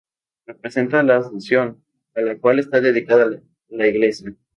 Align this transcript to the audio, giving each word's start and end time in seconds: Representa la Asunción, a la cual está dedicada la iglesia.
Representa 0.47 1.03
la 1.03 1.17
Asunción, 1.17 1.79
a 2.15 2.21
la 2.21 2.35
cual 2.39 2.57
está 2.57 2.81
dedicada 2.81 3.39
la 3.69 3.85
iglesia. 3.87 4.35